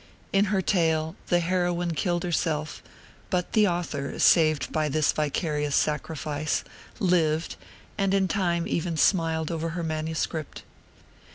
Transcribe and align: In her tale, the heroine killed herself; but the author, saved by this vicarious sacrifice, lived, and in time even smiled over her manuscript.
In 0.33 0.45
her 0.45 0.63
tale, 0.63 1.15
the 1.27 1.41
heroine 1.41 1.93
killed 1.93 2.23
herself; 2.23 2.81
but 3.29 3.53
the 3.53 3.67
author, 3.67 4.17
saved 4.17 4.71
by 4.71 4.89
this 4.89 5.11
vicarious 5.13 5.75
sacrifice, 5.75 6.63
lived, 6.97 7.55
and 7.99 8.11
in 8.11 8.27
time 8.27 8.67
even 8.67 8.97
smiled 8.97 9.51
over 9.51 9.69
her 9.77 9.83
manuscript. 9.83 10.63